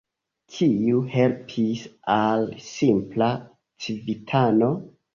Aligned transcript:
Kiu 0.53 1.01
helpis 1.17 1.85
al 2.15 2.51
simpla 2.73 3.31
civitano? 3.87 4.77